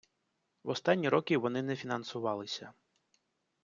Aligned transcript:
В 0.63 0.69
останні 0.69 1.09
роки 1.09 1.37
вони 1.37 1.61
не 1.61 1.75
фінансувалися. 1.75 2.73